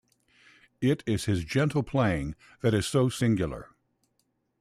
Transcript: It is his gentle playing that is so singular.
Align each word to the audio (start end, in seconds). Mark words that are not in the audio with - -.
It 0.81 1.03
is 1.05 1.25
his 1.25 1.43
gentle 1.43 1.83
playing 1.83 2.33
that 2.61 2.73
is 2.73 2.87
so 2.87 3.07
singular. 3.07 3.67